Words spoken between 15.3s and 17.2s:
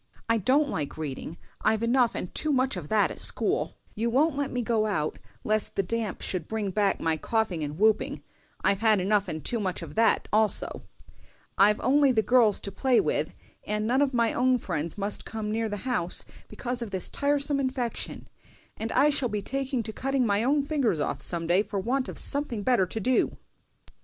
near the house because of this